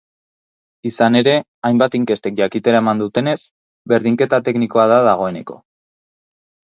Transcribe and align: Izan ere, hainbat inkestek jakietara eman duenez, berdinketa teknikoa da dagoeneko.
Izan 0.89 1.17
ere, 1.17 1.33
hainbat 1.67 1.97
inkestek 1.99 2.39
jakietara 2.39 2.79
eman 2.83 3.03
duenez, 3.03 3.35
berdinketa 3.93 4.39
teknikoa 4.49 4.87
da 4.93 4.97
dagoeneko. 5.09 5.59